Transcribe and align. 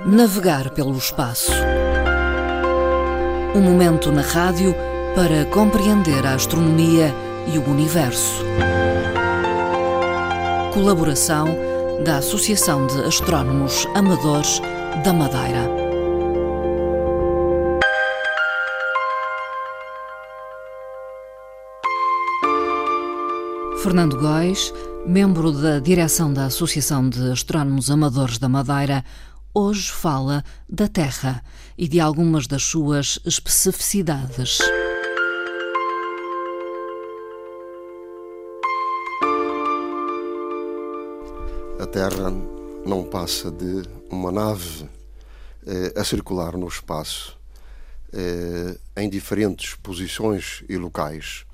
Navegar 0.00 0.70
pelo 0.70 0.96
espaço. 0.96 1.52
Um 3.54 3.60
momento 3.60 4.10
na 4.10 4.22
rádio 4.22 4.74
para 5.14 5.44
compreender 5.44 6.26
a 6.26 6.34
astronomia 6.34 7.14
e 7.52 7.58
o 7.58 7.70
universo. 7.70 8.42
Colaboração 10.72 11.46
da 12.04 12.16
Associação 12.16 12.86
de 12.86 13.04
Astrónomos 13.04 13.86
Amadores 13.94 14.60
da 15.04 15.12
Madeira. 15.12 15.70
Fernando 23.82 24.18
Góis, 24.18 24.72
membro 25.06 25.52
da 25.52 25.78
direção 25.78 26.32
da 26.32 26.46
Associação 26.46 27.08
de 27.08 27.30
Astrónomos 27.30 27.90
Amadores 27.90 28.38
da 28.38 28.48
Madeira, 28.48 29.04
hoje 29.54 29.90
fala 29.90 30.42
da 30.68 30.88
Terra 30.88 31.42
e 31.76 31.86
de 31.86 32.00
algumas 32.00 32.46
das 32.46 32.62
suas 32.62 33.18
especificidades. 33.24 34.58
A 41.78 41.86
Terra 41.86 42.30
não 42.86 43.04
passa 43.04 43.50
de 43.50 43.82
uma 44.10 44.32
nave 44.32 44.88
eh, 45.66 45.92
a 45.96 46.04
circular 46.04 46.56
no 46.56 46.68
espaço 46.68 47.38
eh, 48.12 48.78
em 48.96 49.10
diferentes 49.10 49.74
posições 49.74 50.64
e 50.68 50.76
locais. 50.76 51.44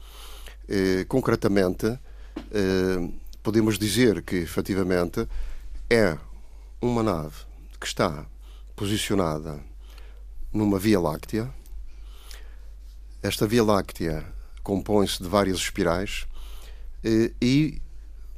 Eh, 0.68 1.04
concretamente, 1.08 1.86
eh, 1.86 3.08
podemos 3.42 3.78
dizer 3.78 4.22
que 4.22 4.36
efetivamente 4.36 5.26
é 5.90 6.16
uma 6.80 7.02
nave 7.02 7.47
que 7.80 7.86
está 7.86 8.26
posicionada 8.74 9.60
numa 10.52 10.78
Via 10.78 11.00
Láctea. 11.00 11.52
Esta 13.22 13.46
Via 13.46 13.64
Láctea 13.64 14.24
compõe-se 14.62 15.22
de 15.22 15.28
várias 15.28 15.58
espirais 15.58 16.26
eh, 17.04 17.32
e 17.40 17.80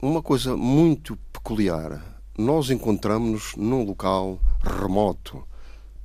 uma 0.01 0.23
coisa 0.23 0.57
muito 0.57 1.17
peculiar. 1.33 2.23
Nós 2.37 2.71
encontramos-nos 2.71 3.55
num 3.57 3.85
local 3.85 4.41
remoto 4.63 5.47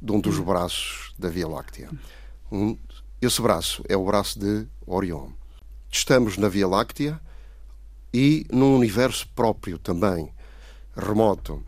de 0.02 0.12
um 0.12 0.20
dos 0.20 0.40
braços 0.40 1.14
da 1.18 1.30
Via 1.30 1.48
Láctea. 1.48 1.90
Esse 3.22 3.42
braço 3.42 3.84
é 3.88 3.96
o 3.96 4.06
braço 4.06 4.40
de 4.40 4.68
Orion. 4.86 5.30
Estamos 5.92 6.38
na 6.38 6.50
Via 6.50 6.68
Láctea 6.68 7.20
e 8.14 8.46
num 8.52 8.76
universo 8.76 9.28
próprio 9.30 9.80
também, 9.80 10.32
remoto. 10.96 11.64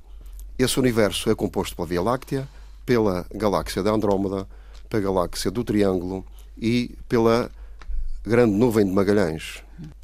Esse 0.58 0.80
universo 0.80 1.30
é 1.30 1.36
composto 1.36 1.76
pela 1.76 1.88
Via 1.88 2.02
Láctea, 2.02 2.50
pela 2.84 3.28
galáxia 3.32 3.84
da 3.84 3.92
Andrómeda, 3.92 4.48
pela 4.90 5.04
galáxia 5.04 5.52
do 5.52 5.64
Triângulo 5.64 6.26
e 6.58 6.98
pela 7.08 7.52
Grande 8.24 8.54
Nuvem 8.54 8.84
de 8.84 8.92
Magalhães, 8.92 9.62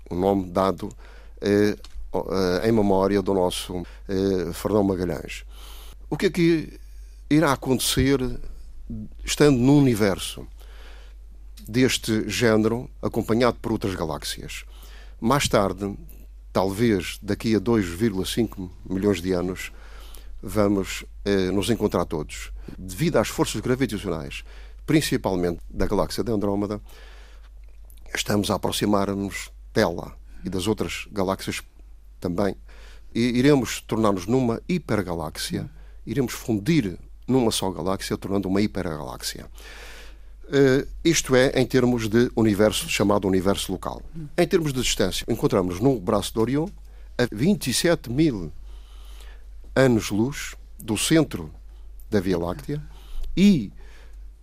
o 0.08 0.16
um 0.16 0.20
nome 0.20 0.52
dado 0.52 0.90
eh, 1.42 1.76
em 2.64 2.72
memória 2.72 3.20
do 3.20 3.34
nosso 3.34 3.84
eh, 4.08 4.54
Fernão 4.54 4.84
Magalhães. 4.84 5.44
O 6.08 6.16
que 6.16 6.28
é 6.28 6.30
que 6.30 6.80
irá 7.32 7.52
acontecer 7.52 8.20
estando 9.26 9.58
num 9.58 9.80
universo 9.80 10.48
deste 11.68 12.30
género, 12.30 12.88
acompanhado 13.02 13.58
por 13.60 13.72
outras 13.72 13.96
galáxias? 13.96 14.66
Mais 15.20 15.48
tarde, 15.48 15.98
talvez 16.52 17.18
daqui 17.24 17.56
a 17.56 17.60
2,5 17.60 18.70
milhões 18.88 19.20
de 19.20 19.34
anos, 19.34 19.72
vamos 20.44 21.06
eh, 21.24 21.50
nos 21.52 21.70
encontrar 21.70 22.06
todos. 22.06 22.52
Devido 22.78 23.18
às 23.18 23.30
forças 23.30 23.62
gravitacionais, 23.62 24.44
principalmente 24.86 25.62
da 25.70 25.88
galáxia 25.88 26.22
de 26.22 26.32
Andrómeda, 26.34 26.82
estamos 28.14 28.52
a 28.52 28.56
aproximar-nos 28.56 29.50
dela 29.74 30.14
e 30.44 30.50
das 30.50 30.68
outras 30.68 31.08
galáxias 31.12 31.64
também. 32.20 32.56
E 33.16 33.22
iremos 33.22 33.80
tornar-nos 33.80 34.28
numa 34.28 34.62
hipergaláxia, 34.68 35.70
iremos 36.06 36.34
fundir 36.34 37.00
numa 37.26 37.52
só 37.52 37.72
galáxia, 37.72 38.18
tornando 38.18 38.50
uma 38.50 38.62
hipergaláxia. 38.62 39.48
Uh, 40.46 40.86
isto 41.06 41.38
é 41.38 41.54
em 41.56 41.66
termos 41.66 42.10
de 42.10 42.30
universo 42.36 42.90
chamado 42.90 43.28
universo 43.28 43.72
local. 43.72 44.02
Em 44.38 44.46
termos 44.46 44.74
de 44.74 44.82
distância, 44.82 45.26
encontramos 45.30 45.80
no 45.80 45.98
braço 46.00 46.34
de 46.34 46.40
Orion 46.40 46.68
a 47.18 47.28
27 47.32 48.12
mil 48.12 48.52
anos-luz 49.76 50.56
do 50.80 50.98
centro 50.98 51.52
da 52.10 52.20
Via 52.20 52.38
Láctea 52.38 52.82
e 53.36 53.72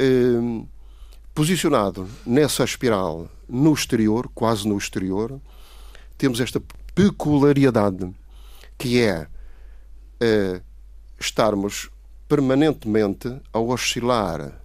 uh, 0.01 0.69
posicionado 1.35 2.09
nessa 2.27 2.65
espiral 2.65 3.31
no 3.49 3.73
exterior, 3.73 4.29
quase 4.35 4.67
no 4.67 4.77
exterior, 4.77 5.41
temos 6.19 6.41
esta 6.41 6.63
peculiaridade 6.95 8.13
que 8.77 9.01
é 9.01 9.23
uh, 9.27 10.63
estarmos 11.19 11.91
permanentemente 12.29 13.41
a 13.53 13.59
oscilar 13.59 14.61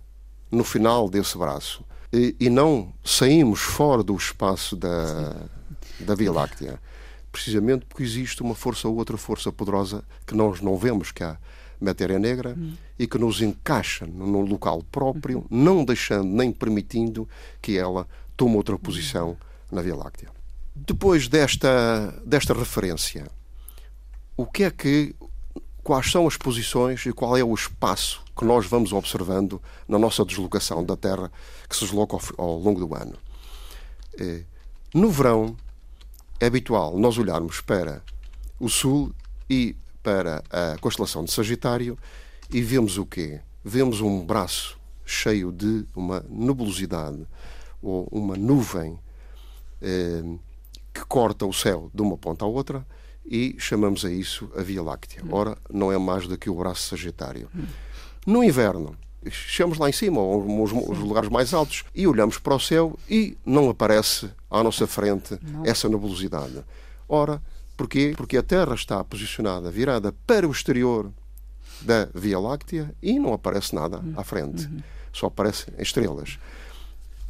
no 0.52 0.64
final 0.64 1.10
desse 1.10 1.38
braço 1.38 1.84
e, 2.14 2.36
e 2.40 2.50
não 2.50 2.94
saímos 3.04 3.60
fora 3.60 4.04
do 4.04 4.16
espaço 4.16 4.76
da, 4.76 5.36
da 6.00 6.16
Via 6.16 6.32
Láctea. 6.32 6.80
Precisamente 7.36 7.86
porque 7.86 8.02
existe 8.02 8.42
uma 8.42 8.56
força 8.56 8.88
ou 8.88 8.96
outra 8.96 9.18
força 9.18 9.52
poderosa 9.52 10.06
que 10.26 10.34
nós 10.34 10.62
não 10.62 10.78
vemos, 10.78 11.12
que 11.12 11.22
é 11.22 11.26
a 11.26 11.38
matéria 11.82 12.18
negra, 12.18 12.56
hum. 12.58 12.76
e 12.98 13.06
que 13.06 13.18
nos 13.18 13.42
encaixa 13.42 14.06
num 14.06 14.40
local 14.46 14.82
próprio, 14.90 15.40
hum. 15.40 15.46
não 15.50 15.84
deixando 15.84 16.30
nem 16.30 16.50
permitindo 16.50 17.28
que 17.62 17.78
ela 17.78 18.08
tome 18.38 18.56
outra 18.56 18.80
posição 18.80 19.36
na 19.70 19.82
Via 19.82 19.98
Láctea. 19.98 20.30
Depois 20.74 21.28
desta, 21.28 22.18
desta 22.26 22.54
referência, 22.54 23.28
o 24.38 24.46
que 24.46 24.64
é 24.64 24.72
que 24.72 25.14
quais 25.84 26.10
são 26.10 26.26
as 26.26 26.38
posições 26.38 27.06
e 27.06 27.12
qual 27.12 27.36
é 27.36 27.44
o 27.44 27.54
espaço 27.54 28.24
que 28.38 28.46
nós 28.46 28.66
vamos 28.66 28.94
observando 28.94 29.62
na 29.90 30.00
nossa 30.00 30.24
deslocação 30.24 30.86
da 30.86 30.96
Terra 30.96 31.30
que 31.68 31.76
se 31.76 31.84
desloca 31.84 32.16
ao, 32.16 32.46
ao 32.46 32.60
longo 32.60 32.80
do 32.80 32.96
ano. 32.96 33.18
Eh, 34.18 34.44
no 34.94 35.12
verão 35.12 35.58
é 36.40 36.46
habitual 36.46 36.98
nós 36.98 37.18
olharmos 37.18 37.62
para 37.62 38.04
o 38.60 38.70
sul 38.70 39.14
e 39.50 39.76
para 40.04 40.44
a 40.50 40.78
constelação 40.80 41.24
de 41.24 41.32
Sagitário 41.32 41.98
e 42.52 42.62
vemos 42.62 42.98
o 42.98 43.06
quê? 43.06 43.42
Vemos 43.64 44.02
um 44.02 44.26
braço 44.26 44.78
cheio 45.06 45.52
de 45.52 45.86
uma 45.96 46.26
nebulosidade 46.30 47.26
ou 47.82 48.08
uma 48.12 48.36
nuvem 48.36 49.00
eh, 49.82 50.24
que 50.94 51.06
corta 51.06 51.46
o 51.46 51.54
céu 51.54 51.90
de 51.94 52.02
uma 52.02 52.18
ponta 52.18 52.46
à 52.46 52.48
outra 52.48 52.86
e 53.26 53.56
chamamos 53.58 54.06
a 54.06 54.12
isso 54.12 54.50
a 54.56 54.62
Via 54.62 54.82
Láctea. 54.82 55.24
Ora, 55.30 55.58
não 55.72 55.92
é 55.92 55.98
mais 55.98 56.28
do 56.28 56.38
que 56.38 56.50
o 56.50 56.56
braço 56.56 56.90
Sagitário. 56.90 57.50
No 58.26 58.44
inverno, 58.44 58.96
chegamos 59.30 59.78
lá 59.78 59.90
em 59.90 59.94
cima, 59.94 60.22
os, 60.22 60.72
os 60.72 61.00
lugares 61.00 61.30
mais 61.30 61.54
altos, 61.54 61.84
e 61.94 62.08
olhamos 62.08 62.38
para 62.38 62.56
o 62.56 62.60
céu 62.60 62.98
e 63.10 63.38
não 63.46 63.70
aparece 63.70 64.30
à 64.50 64.64
nossa 64.64 64.88
frente 64.88 65.38
não. 65.42 65.66
essa 65.66 65.90
nebulosidade. 65.90 66.64
Ora, 67.08 67.42
porquê? 67.76 68.14
Porque 68.16 68.38
a 68.38 68.44
Terra 68.44 68.76
está 68.76 69.04
posicionada, 69.04 69.70
virada 69.72 70.14
para 70.26 70.48
o 70.48 70.52
exterior 70.52 71.12
da 71.82 72.08
Via 72.14 72.40
Láctea 72.40 72.94
e 73.02 73.20
não 73.20 73.34
aparece 73.34 73.76
nada 73.76 74.02
à 74.16 74.24
frente. 74.24 74.66
Uhum. 74.66 74.80
Só 75.14 75.28
aparecem 75.28 75.74
estrelas. 75.78 76.40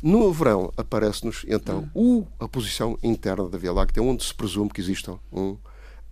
No 0.01 0.31
verão 0.31 0.71
aparece-nos 0.77 1.45
então 1.47 1.89
uhum. 1.95 2.27
o, 2.39 2.43
a 2.43 2.47
posição 2.47 2.97
interna 3.01 3.47
da 3.49 3.57
Via 3.57 3.73
Láctea, 3.73 4.03
onde 4.03 4.23
se 4.23 4.33
presume 4.33 4.69
que 4.69 4.81
exista 4.81 5.17
um 5.31 5.57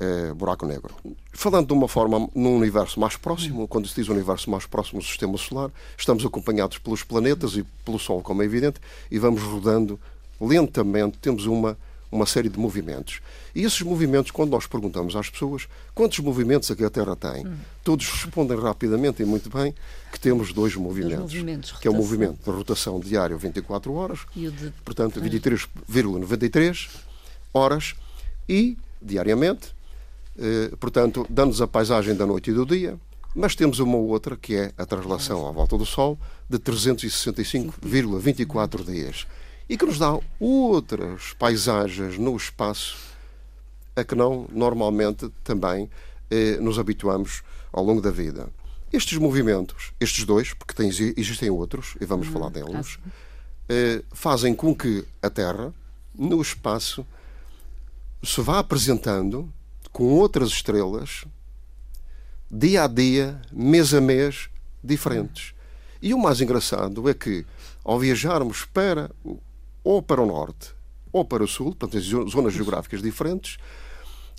é, 0.04 0.34
buraco 0.34 0.66
negro. 0.66 0.94
Falando 1.32 1.68
de 1.68 1.74
uma 1.74 1.88
forma 1.88 2.30
num 2.36 2.56
universo 2.56 3.00
mais 3.00 3.16
próximo, 3.16 3.68
quando 3.68 3.88
se 3.88 3.96
diz 3.96 4.10
universo 4.10 4.50
mais 4.50 4.66
próximo 4.66 5.00
do 5.00 5.06
sistema 5.06 5.38
solar, 5.38 5.72
estamos 5.98 6.26
acompanhados 6.26 6.78
pelos 6.78 7.04
planetas 7.04 7.56
e 7.56 7.64
pelo 7.86 7.98
Sol, 7.98 8.22
como 8.22 8.42
é 8.42 8.46
evidente, 8.46 8.80
e 9.10 9.18
vamos 9.18 9.42
rodando 9.42 10.00
lentamente, 10.40 11.18
temos 11.18 11.46
uma, 11.46 11.78
uma 12.12 12.26
série 12.26 12.50
de 12.50 12.60
movimentos. 12.60 13.22
E 13.56 13.64
esses 13.64 13.82
movimentos, 13.82 14.32
quando 14.32 14.52
nós 14.52 14.68
perguntamos 14.68 15.16
às 15.16 15.30
pessoas 15.30 15.68
quantos 15.96 16.20
movimentos 16.20 16.70
é 16.70 16.76
que 16.76 16.84
a 16.84 16.90
Terra 16.90 17.16
tem, 17.16 17.46
hum. 17.48 17.56
todos 17.84 18.08
respondem 18.10 18.60
rapidamente 18.60 19.22
e 19.22 19.26
muito 19.26 19.50
bem 19.50 19.74
que 20.12 20.20
temos 20.20 20.52
dois 20.54 20.76
movimentos, 20.76 21.34
movimentos 21.34 21.72
que 21.74 21.88
é 21.88 21.92
o 21.92 21.94
movimento 21.94 22.44
de 22.44 22.50
rotação 22.50 23.00
diário 23.00 23.38
24 23.38 23.94
horas, 23.94 24.20
e 24.36 24.48
o 24.48 24.52
de... 24.52 24.72
portanto 24.84 25.22
23,93 25.22 26.90
horas, 27.54 27.96
e 28.48 28.78
diariamente 29.02 29.74
portanto, 30.80 31.28
dando-nos 31.30 31.62
a 31.62 31.68
paisagem 31.68 32.16
da 32.16 32.26
noite 32.26 32.50
e 32.50 32.54
do 32.54 32.66
dia, 32.66 32.98
mas 33.36 33.56
temos 33.56 33.80
uma 33.80 33.98
outra, 33.98 34.38
que 34.38 34.56
é 34.56 34.72
a 34.78 34.86
translação 34.86 35.48
à 35.48 35.52
volta 35.52 35.76
do 35.78 35.86
Sol, 35.86 36.20
de 36.48 36.60
365,24 36.60 38.86
dias. 38.86 39.26
E 39.68 39.78
que 39.78 39.86
nos 39.86 39.98
dá 39.98 40.18
outras 40.40 41.34
paisagens 41.34 42.18
no 42.18 42.34
espaço 42.36 43.14
a 43.96 44.04
que 44.04 44.16
não 44.16 44.48
normalmente 44.52 45.30
também 45.44 45.88
eh, 46.30 46.58
nos 46.58 46.80
habituamos 46.80 47.44
ao 47.72 47.84
longo 47.84 48.02
da 48.02 48.12
vida. 48.12 48.50
Estes 48.92 49.18
movimentos, 49.18 49.94
estes 50.00 50.26
dois, 50.26 50.54
porque 50.54 50.74
tem, 50.74 50.90
existem 50.90 51.50
outros, 51.50 51.96
e 52.00 52.06
vamos 52.06 52.28
hum, 52.28 52.32
falar 52.32 52.50
deles, 52.50 53.00
eh, 53.70 54.04
fazem 54.12 54.54
com 54.54 54.76
que 54.76 55.06
a 55.22 55.30
Terra, 55.30 55.74
no 56.14 56.42
espaço, 56.42 57.06
se 58.24 58.42
vá 58.42 58.60
apresentando 58.60 59.52
com 59.94 60.06
outras 60.06 60.50
estrelas, 60.50 61.24
dia 62.50 62.84
a 62.84 62.88
dia, 62.88 63.40
mês 63.52 63.94
a 63.94 64.02
mês, 64.02 64.50
diferentes. 64.84 65.54
E 66.02 66.14
o 66.14 66.18
mais 66.18 66.42
engraçado 66.42 67.08
é 67.08 67.14
que, 67.14 67.46
ao 67.86 68.00
viajarmos 68.00 68.66
para 68.66 69.10
ou 69.84 70.02
para 70.02 70.22
o 70.22 70.26
norte 70.26 70.74
ou 71.12 71.24
para 71.24 71.44
o 71.44 71.48
sul, 71.48 71.76
portanto, 71.76 71.98
em 71.98 72.30
zonas 72.30 72.54
geográficas 72.54 73.02
diferentes, 73.02 73.58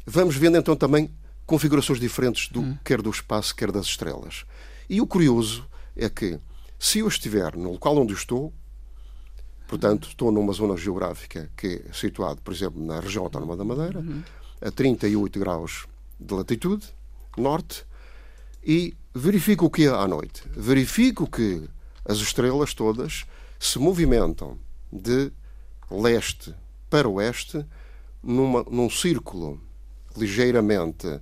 vamos 0.05 0.37
vendo 0.37 0.59
então 0.59 0.75
também 0.75 1.09
configurações 1.47 2.01
diferentes 2.01 2.49
do, 2.49 2.61
hum. 2.61 2.77
quer 2.85 3.01
do 3.01 3.11
espaço, 3.11 3.55
quer 3.55 3.71
das 3.71 3.87
estrelas. 3.87 4.45
E 4.91 5.01
o 5.01 5.07
curioso 5.07 5.67
é 5.97 6.09
que, 6.11 6.39
se 6.79 6.99
eu 6.99 7.07
estiver 7.09 7.57
no 7.57 7.73
local 7.73 7.97
onde 7.97 8.13
estou, 8.13 8.53
portanto, 9.69 10.09
estou 10.09 10.33
numa 10.33 10.53
zona 10.53 10.77
geográfica 10.77 11.49
que 11.57 11.85
é 11.89 11.93
situada, 11.93 12.41
por 12.43 12.53
exemplo, 12.53 12.85
na 12.85 12.99
região 12.99 13.23
autónoma 13.23 13.57
da 13.57 13.65
Madeira, 13.65 14.01
uhum. 14.01 14.23
A 14.61 14.71
38 14.71 15.39
graus 15.39 15.87
de 16.19 16.35
latitude, 16.35 16.87
norte, 17.37 17.85
e 18.63 18.95
verifico 19.15 19.67
o 19.67 19.71
que 19.71 19.85
é 19.85 19.89
à 19.89 20.07
noite. 20.07 20.43
Verifico 20.51 21.31
que 21.31 21.69
as 22.05 22.19
estrelas 22.19 22.75
todas 22.75 23.25
se 23.59 23.79
movimentam 23.79 24.59
de 24.93 25.33
leste 25.91 26.55
para 26.89 27.09
oeste 27.09 27.65
numa, 28.23 28.65
num 28.65 28.89
círculo 28.89 29.61
ligeiramente 30.17 31.21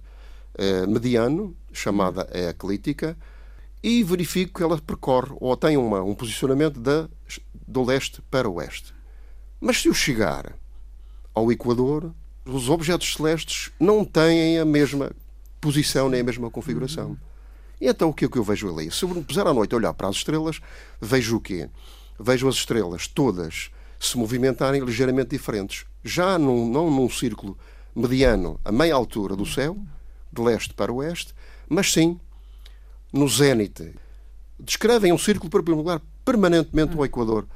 eh, 0.54 0.86
mediano, 0.86 1.56
chamada 1.72 2.28
a 2.32 2.50
eclíptica, 2.50 3.16
e 3.82 4.02
verifico 4.04 4.58
que 4.58 4.62
ela 4.62 4.78
percorre 4.78 5.34
ou 5.40 5.56
tem 5.56 5.76
uma, 5.76 6.02
um 6.02 6.14
posicionamento 6.14 6.78
da, 6.78 7.08
do 7.66 7.82
leste 7.82 8.22
para 8.30 8.48
oeste. 8.48 8.94
Mas 9.60 9.80
se 9.80 9.88
eu 9.88 9.94
chegar 9.94 10.54
ao 11.34 11.50
Equador, 11.50 12.14
os 12.44 12.68
objetos 12.68 13.14
celestes 13.14 13.70
não 13.78 14.04
têm 14.04 14.58
a 14.58 14.64
mesma 14.64 15.12
posição 15.60 16.08
nem 16.08 16.20
a 16.20 16.24
mesma 16.24 16.50
configuração. 16.50 17.16
E 17.80 17.86
então 17.86 18.08
o 18.10 18.14
que 18.14 18.24
é 18.24 18.28
que 18.28 18.38
eu 18.38 18.44
vejo 18.44 18.72
ali? 18.72 18.90
Se 18.90 19.04
eu 19.04 19.08
me 19.08 19.22
puser 19.22 19.46
à 19.46 19.52
noite 19.52 19.74
a 19.74 19.76
olhar 19.76 19.92
para 19.92 20.08
as 20.08 20.16
estrelas, 20.16 20.60
vejo 21.00 21.36
o 21.36 21.40
quê? 21.40 21.68
Vejo 22.18 22.48
as 22.48 22.56
estrelas 22.56 23.06
todas 23.06 23.70
se 23.98 24.18
movimentarem 24.18 24.82
ligeiramente 24.82 25.30
diferentes. 25.30 25.84
Já 26.02 26.38
num, 26.38 26.68
não 26.68 26.90
num 26.90 27.08
círculo 27.08 27.56
mediano 27.94 28.58
a 28.64 28.72
meia 28.72 28.94
altura 28.94 29.36
do 29.36 29.46
céu, 29.46 29.76
de 30.32 30.42
leste 30.42 30.74
para 30.74 30.92
oeste, 30.92 31.34
mas 31.68 31.92
sim 31.92 32.18
no 33.12 33.28
zénite. 33.28 33.94
Descrevem 34.58 35.12
um 35.12 35.18
círculo 35.18 35.50
perpendicular 35.50 36.00
permanentemente 36.24 36.96
ao 36.96 37.04
Equador. 37.04 37.46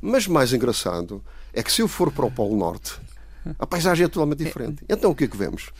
Mas 0.00 0.26
mais 0.26 0.52
engraçado 0.52 1.22
é 1.52 1.62
que 1.62 1.72
se 1.72 1.82
eu 1.82 1.88
for 1.88 2.10
para 2.10 2.26
o 2.26 2.30
Polo 2.30 2.56
Norte, 2.56 3.00
a 3.58 3.66
paisagem 3.66 4.04
é 4.04 4.08
totalmente 4.08 4.44
diferente. 4.44 4.84
Então 4.88 5.10
o 5.10 5.14
que 5.14 5.24
é 5.24 5.28
que 5.28 5.36
vemos? 5.36 5.70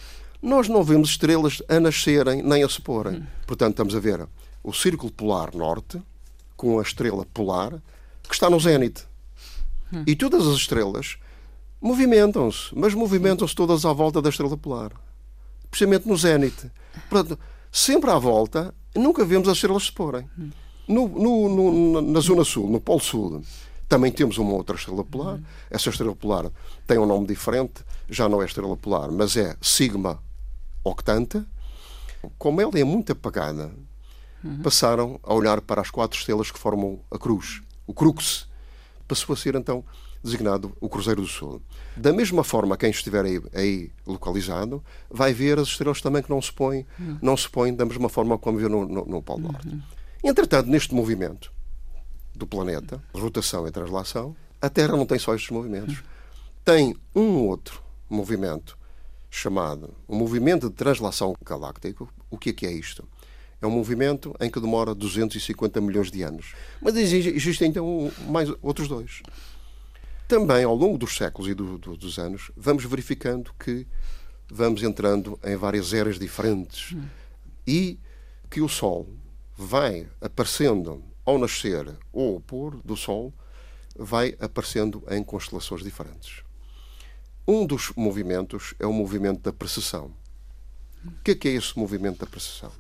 Nós 0.41 0.69
não 0.69 0.83
vemos 0.83 1.11
estrelas 1.11 1.63
a 1.69 1.79
nascerem 1.79 2.43
nem 2.43 2.63
a 2.65 2.69
se 2.69 2.81
porem. 2.81 3.27
Portanto, 3.47 3.73
estamos 3.73 3.95
a 3.95 4.01
ver 4.01 4.27
o 4.63 4.73
círculo 4.73 5.13
polar 5.13 5.55
norte 5.55 6.01
com 6.57 6.79
a 6.79 6.83
estrela 6.83 7.27
polar 7.33 7.81
que 8.23 8.35
está 8.35 8.49
no 8.51 8.59
zénite. 8.59 9.07
E 10.07 10.17
todas 10.17 10.47
as 10.47 10.57
estrelas 10.57 11.17
movimentam-se, 11.81 12.71
mas 12.75 12.95
movimentam-se 12.95 13.55
todas 13.55 13.85
à 13.85 13.93
volta 13.93 14.23
da 14.23 14.31
estrela 14.31 14.57
polar 14.57 14.93
precisamente 15.73 16.07
no 16.07 16.17
zénite. 16.17 16.71
Portanto, 17.09 17.41
sempre 17.73 18.11
à 18.11 18.19
volta, 18.19 18.75
nunca 18.95 19.25
vemos 19.25 19.49
as 19.49 19.57
estrelas 19.57 19.85
se 19.85 19.93
porem. 19.93 20.29
No, 20.87 21.09
no, 21.09 21.49
no, 21.49 22.03
na 22.03 22.21
Zona 22.21 22.45
Sul, 22.45 22.69
no 22.69 22.81
Polo 22.81 23.01
Sul, 23.01 23.43
também 23.93 24.11
temos 24.11 24.39
uma 24.39 24.55
outra 24.55 24.75
estrela 24.75 25.05
polar. 25.05 25.39
Essa 25.71 25.91
estrela 25.91 26.17
polar 26.17 26.51
tem 26.87 26.97
um 26.97 27.05
nome 27.05 27.27
diferente, 27.27 27.85
já 28.09 28.27
não 28.27 28.41
é 28.41 28.47
estrela 28.47 28.75
polar, 28.75 29.13
mas 29.13 29.37
é 29.37 29.55
Sigma 29.61 30.19
Octanta. 30.83 31.47
Como 32.39 32.59
ela 32.59 32.79
é 32.79 32.85
muito 32.85 33.13
apagada, 33.13 33.71
passaram 34.63 35.21
a 35.23 35.35
olhar 35.35 35.61
para 35.61 35.83
as 35.83 35.91
quatro 35.91 36.19
estrelas 36.19 36.51
que 36.51 36.59
formam 36.59 37.01
a 37.11 37.19
cruz. 37.19 37.61
O 37.87 37.93
Crux 37.93 38.49
passou 39.07 39.35
a 39.35 39.37
ser 39.37 39.57
então 39.57 39.85
designado 40.25 40.73
o 40.81 40.89
Cruzeiro 40.89 41.21
do 41.21 41.29
Sul. 41.29 41.61
Da 41.95 42.15
mesma 42.15 42.43
forma, 42.43 42.79
quem 42.79 42.89
estiver 42.89 43.27
aí, 43.27 43.43
aí, 43.53 43.91
localizado 44.07 44.83
vai 45.11 45.35
ver 45.35 45.59
as 45.59 45.69
estrelas 45.69 46.01
também 46.01 46.23
que 46.23 46.31
não 46.31 46.41
se 46.41 46.51
põem, 46.51 46.87
uhum. 46.99 47.19
não 47.21 47.37
se 47.37 47.47
põem 47.51 47.75
da 47.75 47.85
mesma 47.85 48.09
forma 48.09 48.39
como 48.39 48.57
viu 48.57 48.71
no, 48.71 48.87
no, 48.87 49.05
no 49.05 49.23
Polo 49.23 49.41
Norte. 49.41 49.69
Uhum. 49.69 49.83
Entretanto, 50.25 50.71
neste 50.71 50.95
movimento 50.95 51.53
do 52.35 52.47
planeta, 52.47 53.03
rotação 53.15 53.67
e 53.67 53.71
translação, 53.71 54.37
a 54.61 54.69
Terra 54.69 54.97
não 54.97 55.07
tem 55.07 55.19
só 55.19 55.35
estes 55.35 55.51
movimentos. 55.51 56.03
Tem 56.65 56.97
um 57.15 57.47
outro 57.47 57.83
movimento 58.09 58.79
chamado 59.31 59.95
o 60.07 60.15
movimento 60.15 60.69
de 60.69 60.75
translação 60.75 61.35
galáctico. 61.45 62.09
O 62.31 62.39
que 62.39 62.51
é 62.51 62.53
que 62.53 62.67
é 62.67 62.73
isto? 62.73 63.07
É 63.61 63.67
um 63.67 63.71
movimento 63.71 64.35
em 64.41 64.51
que 64.51 64.61
demora 64.61 64.95
250 64.95 65.81
milhões 65.81 66.11
de 66.11 66.23
anos. 66.23 66.55
Mas 66.81 66.97
existem 66.97 67.69
então 67.69 68.11
mais 68.29 68.53
outros 68.63 68.89
dois 68.89 69.23
também, 70.33 70.65
ao 70.65 70.75
longo 70.75 70.97
dos 70.97 71.15
séculos 71.15 71.51
e 71.51 71.53
do, 71.53 71.77
do, 71.77 71.95
dos 71.95 72.19
anos, 72.19 72.51
vamos 72.57 72.87
verificando 72.87 73.53
que 73.63 73.87
vamos 74.51 74.83
entrando 74.83 75.39
em 75.45 75.57
várias 75.57 75.93
eras 75.93 76.19
diferentes 76.19 76.93
hum. 76.93 77.03
e 77.67 77.99
que 78.49 78.63
o 78.63 78.69
Sol 78.69 79.07
vai 79.55 80.09
aparecendo 80.23 81.05
ao 81.25 81.39
nascer 81.39 81.97
ou 82.13 82.35
ao 82.35 82.41
pôr 82.41 82.81
do 82.85 82.97
Sol, 82.97 83.33
vai 83.97 84.35
aparecendo 84.41 85.03
em 85.11 85.23
constelações 85.23 85.83
diferentes. 85.83 86.43
Um 87.47 87.67
dos 87.67 87.93
movimentos 87.97 88.75
é 88.79 88.87
o 88.87 88.93
movimento 88.93 89.41
da 89.41 89.53
precessão. 89.53 90.13
O 91.05 91.11
que 91.25 91.33
é, 91.33 91.35
que 91.35 91.49
é 91.49 91.53
esse 91.53 91.77
movimento 91.79 92.19
da 92.19 92.27
precessão? 92.27 92.71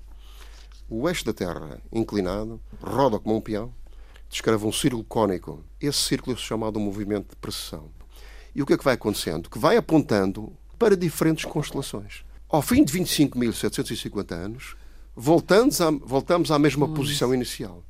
O 0.88 1.08
eixo 1.08 1.24
da 1.24 1.32
Terra 1.32 1.80
inclinado 1.92 2.60
roda 2.80 3.18
como 3.18 3.36
um 3.36 3.40
peão 3.40 3.74
descreve 4.30 4.66
um 4.66 4.72
círculo 4.72 5.04
cônico. 5.04 5.64
Esse 5.80 5.98
círculo 5.98 6.36
é 6.36 6.38
chamado 6.38 6.78
movimento 6.78 7.30
de 7.30 7.36
precessão. 7.36 7.90
E 8.54 8.62
o 8.62 8.66
que 8.66 8.74
é 8.74 8.78
que 8.78 8.84
vai 8.84 8.94
acontecendo? 8.94 9.50
Que 9.50 9.58
vai 9.58 9.76
apontando 9.76 10.52
para 10.78 10.96
diferentes 10.96 11.44
constelações. 11.44 12.24
Ao 12.48 12.62
fim 12.62 12.84
de 12.84 12.92
25.750 12.92 14.32
anos, 14.32 14.76
voltamos 15.16 15.80
à, 15.80 15.90
voltamos 15.90 16.50
à 16.50 16.58
mesma 16.58 16.86
posição 16.88 17.34
inicial. 17.34 17.82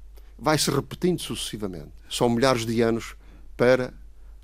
Vai 0.44 0.58
se 0.58 0.72
repetindo 0.72 1.20
sucessivamente. 1.20 1.92
São 2.10 2.28
milhares 2.28 2.66
de 2.66 2.82
anos 2.82 3.14
para 3.56 3.94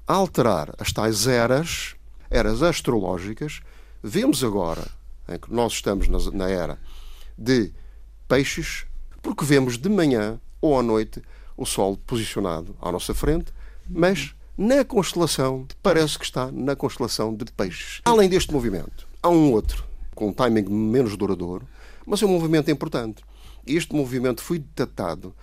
alterar 0.07 0.73
as 0.79 0.93
tais 0.93 1.27
eras, 1.27 1.97
eras 2.31 2.63
astrológicas. 2.63 3.59
Vemos 4.01 4.45
agora 4.45 4.87
em 5.29 5.37
que 5.37 5.53
nós 5.53 5.73
estamos 5.73 6.07
na 6.33 6.49
era 6.49 6.79
de 7.37 7.73
peixes, 8.29 8.87
porque 9.21 9.45
vemos 9.45 9.77
de 9.77 9.89
manhã 9.89 10.41
ou 10.61 10.79
à 10.79 10.85
noite 10.85 11.21
o 11.57 11.67
Sol 11.67 11.97
posicionado 11.97 12.77
à 12.81 12.93
nossa 12.93 13.13
frente, 13.13 13.53
mas 13.91 14.37
na 14.57 14.85
constelação, 14.85 15.67
parece 15.83 16.17
que 16.17 16.25
está 16.25 16.49
na 16.53 16.77
constelação 16.77 17.35
de 17.35 17.45
peixes. 17.47 18.01
Além 18.05 18.29
deste 18.29 18.53
movimento, 18.53 19.09
há 19.21 19.29
um 19.29 19.51
outro, 19.51 19.85
com 20.15 20.29
um 20.29 20.33
timing 20.33 20.69
menos 20.71 21.17
duradouro, 21.17 21.67
mas 22.07 22.23
é 22.23 22.27
um 22.27 22.29
movimento 22.29 22.71
importante. 22.71 23.25
Este 23.67 23.97
movimento 23.97 24.41
foi 24.41 24.63
datado 24.77 25.35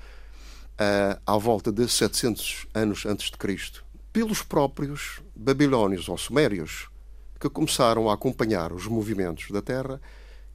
uh, 0.76 1.20
à 1.26 1.38
volta 1.38 1.72
de 1.72 1.88
700 1.88 2.68
anos 2.74 3.06
antes 3.06 3.30
de 3.32 3.38
Cristo 3.38 3.86
pelos 4.12 4.42
próprios 4.42 5.20
babilónios 5.36 6.08
ou 6.08 6.18
sumérios 6.18 6.90
que 7.40 7.50
começaram 7.50 8.10
a 8.10 8.14
acompanhar 8.14 8.72
os 8.72 8.88
movimentos 8.88 9.52
da 9.52 9.62
Terra 9.62 10.00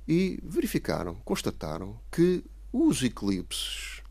e 0.08 0.38
verificaram, 0.42 1.16
constataram 1.24 1.98
que 2.10 2.42
os 2.72 3.02
eclipses 3.02 4.02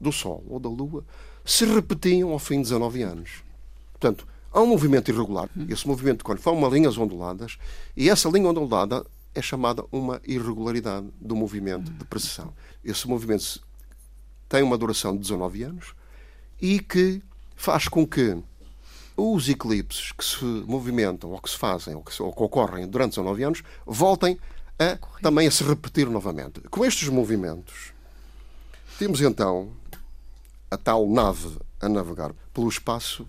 do 0.00 0.10
Sol 0.10 0.44
ou 0.48 0.58
da 0.58 0.68
Lua 0.68 1.04
se 1.44 1.64
repetiam 1.64 2.30
ao 2.30 2.38
fim 2.38 2.56
de 2.56 2.64
19 2.64 3.02
anos. 3.02 3.44
Portanto, 3.92 4.26
há 4.50 4.60
um 4.60 4.66
movimento 4.66 5.10
irregular. 5.10 5.48
Esse 5.68 5.86
movimento, 5.86 6.24
quando 6.24 6.40
forma 6.40 6.68
linhas 6.68 6.98
onduladas, 6.98 7.58
e 7.96 8.10
essa 8.10 8.28
linha 8.28 8.48
ondulada 8.48 9.04
é 9.34 9.40
chamada 9.40 9.84
uma 9.92 10.20
irregularidade 10.26 11.06
do 11.20 11.36
movimento 11.36 11.90
de 11.92 12.04
precessão. 12.04 12.52
Esse 12.84 13.06
movimento 13.06 13.60
tem 14.50 14.64
uma 14.64 14.76
duração 14.76 15.12
de 15.12 15.20
19 15.20 15.62
anos 15.62 15.94
e 16.60 16.80
que 16.80 17.22
faz 17.54 17.86
com 17.86 18.04
que 18.04 18.36
os 19.16 19.48
eclipses 19.48 20.10
que 20.10 20.24
se 20.24 20.44
movimentam 20.44 21.30
ou 21.30 21.40
que 21.40 21.48
se 21.48 21.56
fazem 21.56 21.94
ou 21.94 22.02
que, 22.02 22.12
se, 22.12 22.20
ou 22.20 22.32
que 22.32 22.42
ocorrem 22.42 22.86
durante 22.88 23.10
19 23.10 23.44
anos 23.44 23.62
voltem 23.86 24.36
a, 24.76 24.98
também 25.22 25.46
a 25.46 25.50
se 25.52 25.62
repetir 25.62 26.08
novamente. 26.08 26.60
Com 26.62 26.84
estes 26.84 27.08
movimentos, 27.08 27.92
temos 28.98 29.20
então 29.20 29.70
a 30.68 30.76
tal 30.76 31.08
nave 31.08 31.56
a 31.80 31.88
navegar 31.88 32.32
pelo 32.52 32.68
espaço 32.68 33.26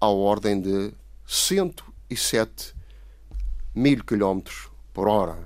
à 0.00 0.06
ordem 0.06 0.60
de 0.60 0.94
107 1.26 2.72
mil 3.74 4.04
quilómetros 4.04 4.68
por 4.94 5.08
hora. 5.08 5.38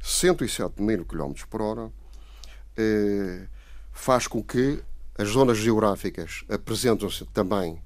107 0.00 0.80
mil 0.80 1.04
quilómetros 1.04 1.46
por 1.46 1.60
hora 1.60 1.90
eh, 2.76 3.48
faz 3.92 4.26
com 4.26 4.42
que 4.42 4.82
as 5.16 5.28
zonas 5.28 5.58
geográficas 5.58 6.44
apresentam-se 6.48 7.24
também 7.26 7.80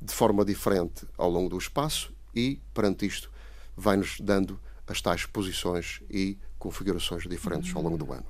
de 0.00 0.12
forma 0.12 0.44
diferente 0.44 1.06
ao 1.16 1.28
longo 1.28 1.50
do 1.50 1.58
espaço 1.58 2.12
e, 2.34 2.58
perante 2.72 3.06
isto, 3.06 3.30
vai-nos 3.76 4.20
dando 4.20 4.58
as 4.86 5.00
tais 5.00 5.26
posições 5.26 6.00
e 6.10 6.38
configurações 6.58 7.28
diferentes 7.28 7.74
ao 7.74 7.82
longo 7.82 7.98
do 7.98 8.12
ano. 8.12 8.26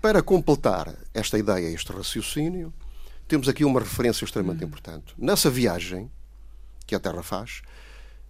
Para 0.00 0.22
completar 0.22 0.94
esta 1.12 1.38
ideia, 1.38 1.68
este 1.68 1.92
raciocínio, 1.92 2.72
temos 3.26 3.48
aqui 3.48 3.64
uma 3.64 3.80
referência 3.80 4.24
extremamente 4.24 4.64
importante. 4.64 5.14
Nessa 5.16 5.50
viagem 5.50 6.10
que 6.86 6.94
a 6.94 7.00
Terra 7.00 7.22
faz, 7.22 7.62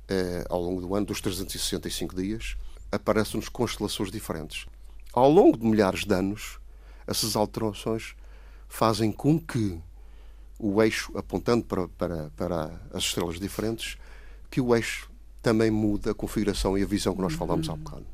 eh, 0.09 0.45
ao 0.49 0.61
longo 0.61 0.81
do 0.81 0.95
ano, 0.95 1.07
dos 1.07 1.21
365 1.21 2.15
dias, 2.15 2.57
aparecem-nos 2.93 3.49
constelações 3.49 4.11
diferentes. 4.11 4.67
Ao 5.13 5.29
longo 5.29 5.59
de 5.59 5.67
milhares 5.67 6.05
de 6.05 6.15
anos, 6.15 6.59
essas 7.07 7.37
alterações 7.37 8.15
fazem 8.69 9.13
com 9.13 9.39
que 9.39 9.81
o 10.59 10.83
eixo, 10.83 11.17
apontando 11.17 11.65
para, 11.65 11.89
para, 11.89 12.31
para 12.37 12.81
as 12.93 13.05
estrelas 13.05 13.39
diferentes, 13.39 13.97
que 14.51 14.61
o 14.61 14.75
eixo 14.75 15.11
também 15.43 15.71
muda 15.71 16.13
a 16.13 16.15
configuração 16.15 16.79
e 16.79 16.83
a 16.83 16.87
visão 16.87 17.15
que 17.15 17.21
nós 17.21 17.35
falamos 17.35 17.69
há 17.69 17.77
bocado. 17.77 18.07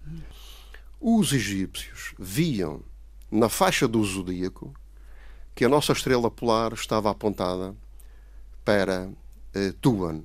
Os 1.00 1.32
egípcios 1.32 2.14
viam 2.18 2.82
na 3.30 3.49
faixa 3.49 3.87
do 3.87 4.02
zodíaco 4.04 4.75
que 5.54 5.64
a 5.64 5.68
nossa 5.68 5.92
estrela 5.92 6.30
polar 6.30 6.73
estava 6.73 7.11
apontada 7.11 7.75
para 8.64 9.11
eh, 9.54 9.73
Tuan, 9.80 10.23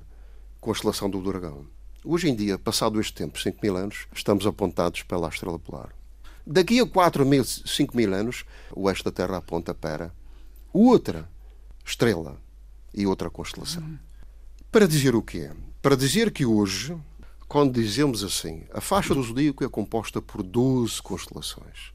constelação 0.60 1.10
do 1.10 1.22
dragão. 1.22 1.68
Hoje 2.04 2.30
em 2.30 2.36
dia, 2.36 2.58
passado 2.58 3.00
este 3.00 3.14
tempo, 3.14 3.40
5 3.40 3.60
mil 3.62 3.76
anos, 3.76 4.08
estamos 4.14 4.46
apontados 4.46 5.04
pela 5.04 5.30
estrela 5.30 5.60
polar. 5.60 5.90
Daqui 6.46 6.80
a 6.80 6.86
4 6.86 7.26
mil, 7.26 7.44
5 7.44 7.98
mil 7.98 8.14
anos, 8.14 8.46
o 8.76 8.90
eixo 8.90 9.04
da 9.04 9.12
Terra 9.12 9.38
aponta 9.38 9.74
para 9.74 10.14
outra 10.72 11.28
estrela 11.84 12.40
e 12.94 13.08
outra 13.08 13.30
constelação. 13.30 13.84
Para 14.72 14.88
dizer 14.88 15.16
o 15.16 15.22
quê? 15.22 15.52
Para 15.82 15.96
dizer 15.96 16.32
que 16.32 16.46
hoje, 16.46 16.96
quando 17.48 17.74
dizemos 17.74 18.24
assim, 18.24 18.64
a 18.74 18.82
faixa 18.82 19.16
do 19.16 19.24
zodíaco 19.24 19.64
é 19.64 19.70
composta 19.70 20.22
por 20.22 20.44
12 20.44 21.02
constelações. 21.02 21.94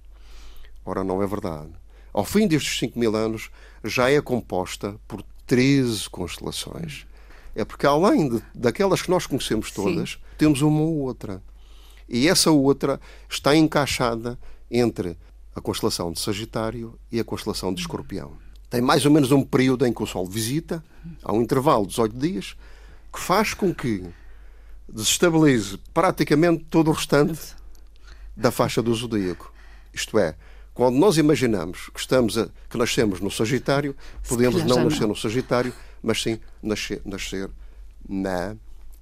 Ora, 0.85 1.04
não 1.04 1.23
é 1.23 1.26
verdade. 1.26 1.71
Ao 2.12 2.25
fim 2.25 2.49
destes 2.49 2.78
5 2.78 2.99
mil 2.99 3.14
anos, 3.14 3.50
já 3.85 4.11
é 4.11 4.21
composta 4.21 4.99
por 5.07 5.23
13 5.47 6.09
constelações. 6.11 7.07
É 7.54 7.64
porque, 7.64 7.87
além 7.87 8.28
de, 8.28 8.42
daquelas 8.54 9.02
que 9.02 9.11
nós 9.11 9.26
conhecemos 9.26 9.71
todas, 9.71 10.11
Sim. 10.11 10.19
temos 10.38 10.62
uma 10.62 10.80
ou 10.80 10.99
outra. 10.99 11.42
E 12.11 12.29
essa 12.29 12.50
outra 12.50 13.00
está 13.29 13.55
encaixada 13.55 14.37
entre 14.69 15.17
a 15.55 15.61
constelação 15.61 16.12
de 16.12 16.19
Sagitário 16.19 16.99
e 17.11 17.21
a 17.21 17.25
constelação 17.25 17.73
de 17.73 17.81
Escorpião. 17.81 18.33
Tem 18.69 18.81
mais 18.81 19.07
ou 19.07 19.12
menos 19.12 19.31
um 19.31 19.43
período 19.43 19.87
em 19.87 19.93
que 19.93 20.02
o 20.02 20.07
Sol 20.07 20.26
visita, 20.26 20.83
há 21.23 21.33
um 21.33 21.40
intervalo 21.40 21.85
de 21.85 21.90
18 21.90 22.19
dias, 22.19 22.57
que 23.12 23.21
faz 23.21 23.55
com 23.55 23.73
que 23.73 24.05
desestabilize 24.88 25.79
praticamente 25.95 26.64
todo 26.64 26.88
o 26.88 26.93
restante 26.93 27.55
da 28.37 28.50
faixa 28.50 28.83
do 28.83 28.95
zodíaco. 28.95 29.52
Isto 29.93 30.19
é, 30.19 30.35
quando 30.75 30.97
nós 30.97 31.17
imaginamos 31.17 31.90
que 31.93 32.00
estamos 32.00 32.38
a, 32.38 32.49
que 32.69 32.79
nascemos 32.79 33.21
no 33.21 33.31
Sagitário, 33.31 33.95
podemos 34.29 34.64
não 34.64 34.85
nascer 34.85 35.07
no 35.07 35.17
Sagitário, 35.17 35.73
mas 36.02 36.23
sim 36.23 36.40
nascer, 36.62 37.02
nascer 37.05 37.50
na 38.09 38.57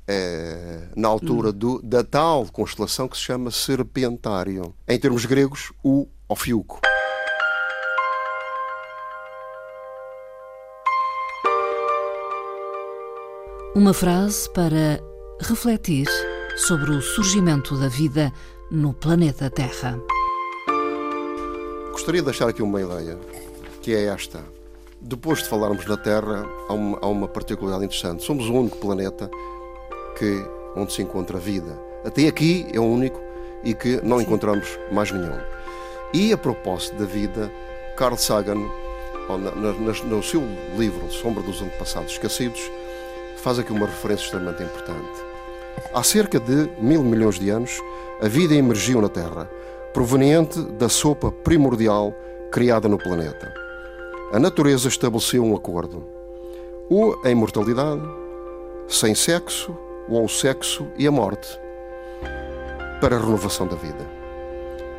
é, 0.09 0.89
na 0.97 1.07
altura 1.07 1.53
do, 1.53 1.83
da 1.83 2.03
tal 2.03 2.47
constelação 2.47 3.07
que 3.07 3.17
se 3.17 3.23
chama 3.23 3.51
Serpentário. 3.51 4.75
Em 4.89 4.99
termos 4.99 5.27
gregos, 5.27 5.71
o 5.85 6.09
Ofiuco. 6.27 6.81
Uma 13.75 13.93
frase 13.93 14.51
para 14.51 14.99
refletir 15.41 16.09
sobre 16.57 16.91
o 16.91 17.03
surgimento 17.03 17.79
da 17.79 17.89
vida 17.89 18.33
no 18.71 18.93
planeta 18.93 19.51
Terra. 19.51 20.01
Gostaria 21.93 22.21
de 22.21 22.27
deixar 22.27 22.49
aqui 22.49 22.63
uma 22.63 22.81
ideia, 22.81 23.19
que 23.83 23.95
é 23.95 24.07
esta. 24.07 24.43
Depois 25.01 25.43
de 25.43 25.49
falarmos 25.49 25.87
na 25.87 25.97
Terra, 25.97 26.45
há 26.69 26.73
uma, 26.73 26.99
há 27.01 27.07
uma 27.07 27.29
particularidade 27.29 27.85
interessante. 27.85 28.25
Somos 28.25 28.49
o 28.49 28.55
único 28.55 28.79
planeta 28.79 29.31
que, 30.19 30.45
onde 30.77 30.93
se 30.93 31.03
encontra 31.03 31.39
vida. 31.39 31.79
Até 32.05 32.27
aqui 32.27 32.67
é 32.73 32.81
o 32.81 32.85
único 32.85 33.21
e 33.63 33.75
que 33.75 34.01
não 34.03 34.19
Sim. 34.19 34.25
encontramos 34.25 34.79
mais 34.91 35.11
nenhum. 35.11 35.39
E 36.13 36.33
a 36.33 36.39
propósito 36.39 36.97
da 36.97 37.05
vida, 37.05 37.51
Carl 37.97 38.17
Sagan, 38.17 38.69
no 40.05 40.23
seu 40.23 40.43
livro 40.77 41.11
Sombra 41.11 41.43
dos 41.43 41.61
Antepassados 41.61 42.13
Esquecidos, 42.13 42.71
faz 43.37 43.59
aqui 43.59 43.73
uma 43.73 43.87
referência 43.87 44.25
extremamente 44.25 44.63
importante. 44.63 45.29
Há 45.93 46.03
cerca 46.03 46.41
de 46.41 46.71
mil 46.81 47.03
milhões 47.03 47.39
de 47.39 47.51
anos, 47.51 47.81
a 48.21 48.29
vida 48.29 48.55
emergiu 48.55 49.01
na 49.01 49.09
Terra, 49.09 49.49
proveniente 49.93 50.61
da 50.73 50.89
sopa 50.89 51.31
primordial 51.31 52.15
criada 52.51 52.89
no 52.89 52.99
planeta. 52.99 53.53
A 54.33 54.39
natureza 54.39 54.89
estabeleceu 54.89 55.45
um 55.45 55.55
acordo: 55.55 56.05
ou 56.89 57.21
a 57.25 57.31
imortalidade, 57.31 58.03
sem 58.89 59.15
sexo 59.15 59.77
ou 60.09 60.25
o 60.25 60.29
sexo 60.29 60.89
e 60.97 61.07
a 61.07 61.11
morte 61.11 61.59
para 63.01 63.17
a 63.17 63.21
renovação 63.21 63.67
da 63.67 63.77
vida. 63.77 64.05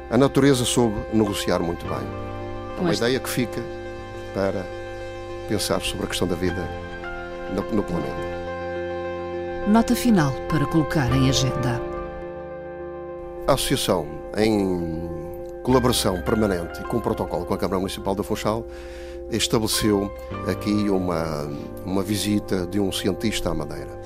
A 0.10 0.18
natureza 0.18 0.66
soube 0.66 0.96
negociar 1.14 1.60
muito 1.60 1.86
bem. 1.86 2.08
É 2.78 2.82
uma 2.82 2.94
ideia 2.94 3.20
que 3.20 3.30
fica 3.30 3.62
para 4.34 4.66
pensar 5.48 5.82
sobre 5.82 6.06
a 6.06 6.10
questão 6.10 6.28
da 6.28 6.36
vida 6.36 6.68
no, 7.54 7.62
no 7.76 7.84
planeta. 7.84 8.30
Nota 9.68 9.96
final 9.96 10.32
para 10.48 10.66
colocar 10.66 11.12
em 11.16 11.30
agenda. 11.30 11.82
A 13.48 13.54
Associação, 13.54 14.08
em 14.38 15.10
colaboração 15.64 16.22
permanente 16.22 16.82
e 16.82 16.84
com 16.86 16.98
o 16.98 17.02
protocolo 17.02 17.46
com 17.46 17.54
a 17.54 17.58
Câmara 17.58 17.80
Municipal 17.80 18.16
da 18.16 18.24
Funchal, 18.24 18.66
estabeleceu 19.30 20.12
aqui 20.50 20.90
uma, 20.90 21.48
uma 21.86 22.02
visita 22.02 22.66
de 22.66 22.80
um 22.80 22.92
cientista 22.92 23.50
à 23.50 23.54
Madeira. 23.54 24.00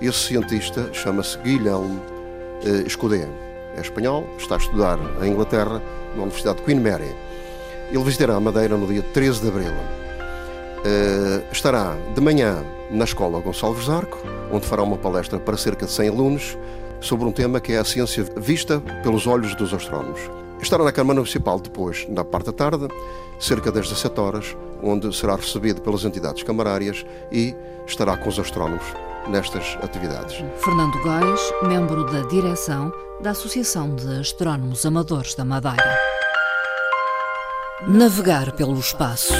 Esse 0.00 0.18
cientista 0.18 0.92
chama-se 0.92 1.38
Guilherme 1.38 1.98
eh, 2.64 2.84
Escudé. 2.86 3.26
É 3.76 3.80
espanhol, 3.80 4.26
está 4.38 4.56
a 4.56 4.58
estudar 4.58 4.98
em 5.22 5.30
Inglaterra, 5.30 5.82
na 6.14 6.22
Universidade 6.22 6.58
de 6.58 6.64
Queen 6.64 6.80
Mary. 6.80 7.14
Ele 7.90 8.04
visitará 8.04 8.36
a 8.36 8.40
Madeira 8.40 8.76
no 8.76 8.86
dia 8.86 9.02
13 9.02 9.40
de 9.40 9.48
abril. 9.48 9.72
Eh, 10.84 11.42
estará 11.50 11.96
de 12.14 12.20
manhã 12.20 12.62
na 12.90 13.04
Escola 13.04 13.40
Gonçalves 13.40 13.88
Arco, 13.88 14.18
onde 14.52 14.66
fará 14.66 14.82
uma 14.82 14.98
palestra 14.98 15.38
para 15.38 15.56
cerca 15.56 15.86
de 15.86 15.92
100 15.92 16.08
alunos 16.10 16.58
sobre 17.00 17.26
um 17.26 17.32
tema 17.32 17.58
que 17.58 17.72
é 17.72 17.78
a 17.78 17.84
ciência 17.84 18.22
vista 18.36 18.80
pelos 19.02 19.26
olhos 19.26 19.54
dos 19.54 19.72
astrónomos. 19.72 20.20
Estará 20.60 20.84
na 20.84 20.92
Câmara 20.92 21.20
Municipal 21.20 21.58
depois, 21.58 22.06
na 22.08 22.22
parte 22.22 22.46
da 22.46 22.52
tarde, 22.52 22.86
cerca 23.40 23.72
das 23.72 23.88
17 23.88 24.20
horas, 24.20 24.56
onde 24.82 25.14
será 25.16 25.36
recebido 25.36 25.80
pelas 25.80 26.04
entidades 26.04 26.42
camarárias 26.42 27.04
e 27.32 27.54
estará 27.86 28.14
com 28.16 28.28
os 28.28 28.38
astrónomos 28.38 28.84
nestas 29.28 29.76
atividades. 29.82 30.44
Fernando 30.62 30.98
Góis, 31.02 31.40
membro 31.62 32.04
da 32.06 32.22
direção 32.28 32.92
da 33.20 33.30
Associação 33.30 33.94
de 33.94 34.20
Astrónomos 34.20 34.84
Amadores 34.84 35.34
da 35.34 35.44
Madeira. 35.44 35.98
Navegar 37.86 38.52
pelo 38.52 38.78
espaço. 38.78 39.32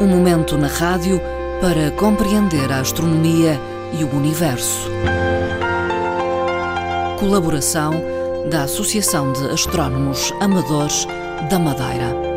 Um 0.00 0.06
momento 0.06 0.56
na 0.56 0.68
rádio 0.68 1.20
para 1.60 1.90
compreender 1.92 2.72
a 2.72 2.80
astronomia 2.80 3.60
e 3.98 4.04
o 4.04 4.16
universo. 4.16 4.88
Colaboração 7.18 7.92
da 8.50 8.62
Associação 8.62 9.32
de 9.32 9.46
Astrónomos 9.50 10.32
Amadores 10.40 11.06
da 11.50 11.58
Madeira. 11.58 12.29